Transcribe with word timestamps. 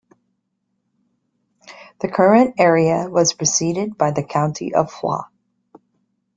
The 1.99 2.07
current 2.07 2.55
area 2.57 3.07
was 3.07 3.33
preceded 3.33 3.99
by 3.99 4.09
the 4.09 4.23
County 4.23 4.73
of 4.73 4.91
Foix. 4.91 5.25